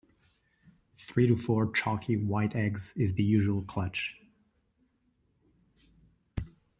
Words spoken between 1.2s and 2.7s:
to four chalky white